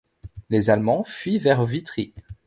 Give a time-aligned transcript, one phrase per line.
[0.49, 2.15] Les Allemands fuient vers Witry.